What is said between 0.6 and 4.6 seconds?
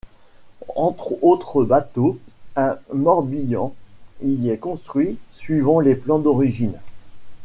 Entre autres bateaux, un Morbihan y est